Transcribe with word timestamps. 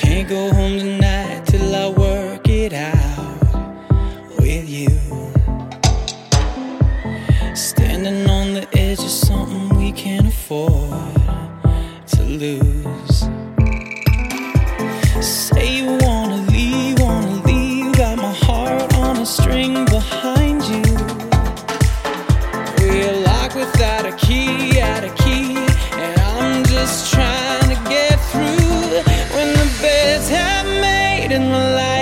Can't 0.00 0.28
go 0.28 0.50
home 0.52 0.78
tonight 0.78 1.44
till 1.46 1.74
I 1.74 1.88
work 1.90 2.48
it 2.48 2.72
out 2.72 3.38
with 4.38 4.68
you. 4.68 4.88
Standing 7.54 8.28
on 8.30 8.54
the 8.54 8.66
edge 8.72 9.00
of 9.00 9.10
something 9.10 9.76
we 9.76 9.92
can't 9.92 10.28
afford 10.28 10.90
to 12.06 12.22
lose. 12.24 12.69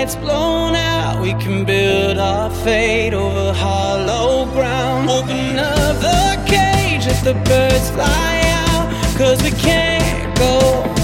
Lights 0.09 0.25
blown 0.25 0.75
out, 0.75 1.21
we 1.21 1.33
can 1.33 1.65
build 1.65 2.17
our 2.17 2.49
fate 2.63 3.13
over 3.13 3.53
hollow 3.53 4.45
ground. 4.53 5.09
Open 5.09 5.59
up 5.59 5.95
the 6.01 6.43
cage, 6.47 7.05
let 7.05 7.23
the 7.23 7.33
birds 7.45 7.89
fly 7.91 8.41
out, 8.45 8.89
cause 9.17 9.41
we 9.43 9.51
can't 9.51 10.37
go 10.37 10.59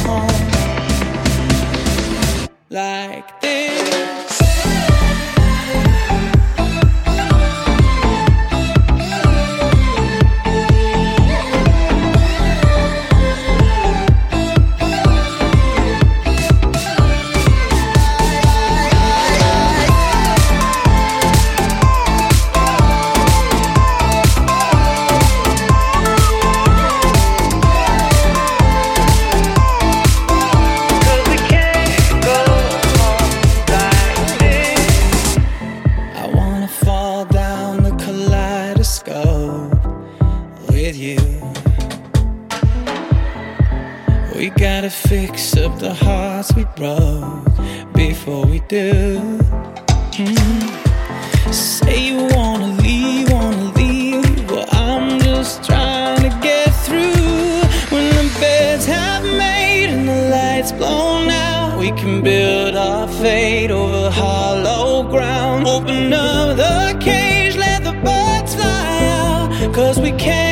home 0.07 0.27
like 2.69 3.41
this. 3.41 3.74
We 44.45 44.51
gotta 44.51 44.91
fix 44.91 45.57
up 45.57 45.79
the 45.79 45.91
hearts 45.91 46.53
we 46.53 46.65
broke 46.75 47.45
before 47.95 48.45
we 48.45 48.59
do. 48.67 49.17
Mm. 50.11 51.51
Say 51.51 52.09
you 52.09 52.27
wanna 52.35 52.67
leave, 52.83 53.31
wanna 53.31 53.73
leave, 53.73 54.47
but 54.47 54.71
I'm 54.71 55.19
just 55.19 55.63
trying 55.63 56.29
to 56.29 56.39
get 56.43 56.69
through. 56.85 57.63
When 57.89 58.07
the 58.17 58.37
beds 58.39 58.85
have 58.85 59.23
made 59.23 59.89
and 59.89 60.07
the 60.07 60.29
lights 60.29 60.71
blown 60.73 61.31
out, 61.31 61.79
we 61.79 61.89
can 61.93 62.21
build 62.21 62.75
our 62.75 63.07
fate 63.07 63.71
over 63.71 64.11
hollow 64.11 65.09
ground. 65.09 65.65
Open 65.65 66.13
up 66.13 66.55
the 66.55 66.95
cage, 66.99 67.55
let 67.55 67.83
the 67.83 67.93
birds 67.93 68.53
fly 68.53 69.07
out, 69.09 69.73
cause 69.73 69.99
we 69.99 70.11
can't 70.11 70.44